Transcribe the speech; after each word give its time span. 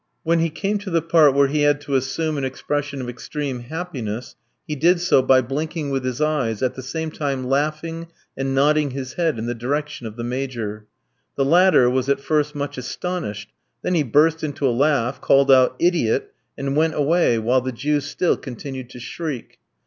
When 0.23 0.39
he 0.39 0.49
came 0.49 0.79
to 0.79 0.89
the 0.89 0.99
part 1.03 1.35
where 1.35 1.45
he 1.47 1.61
had 1.61 1.79
to 1.81 1.93
assume 1.93 2.35
an 2.35 2.43
expression 2.43 3.01
of 3.01 3.07
extreme 3.07 3.59
happiness, 3.59 4.35
he 4.67 4.75
did 4.75 4.99
so 4.99 5.21
by 5.21 5.41
blinking 5.41 5.91
with 5.91 6.03
his 6.03 6.19
eyes, 6.19 6.63
at 6.63 6.73
the 6.73 6.81
same 6.81 7.11
time 7.11 7.43
laughing 7.43 8.07
and 8.35 8.55
nodding 8.55 8.89
his 8.89 9.13
head 9.13 9.37
in 9.37 9.45
the 9.45 9.53
direction 9.53 10.07
of 10.07 10.15
the 10.15 10.23
Major. 10.23 10.87
The 11.35 11.45
latter 11.45 11.87
was 11.87 12.09
at 12.09 12.19
first 12.19 12.55
much 12.55 12.79
astonished; 12.79 13.51
then 13.83 13.93
he 13.93 14.01
burst 14.01 14.43
into 14.43 14.67
a 14.67 14.73
laugh, 14.75 15.21
called 15.21 15.51
out, 15.51 15.75
"Idiot!" 15.77 16.33
and 16.57 16.75
went 16.75 16.95
away, 16.95 17.37
while 17.37 17.61
the 17.61 17.71
Jew 17.71 18.01
still 18.01 18.37
continued 18.37 18.89
to 18.89 18.99
shriek. 18.99 19.59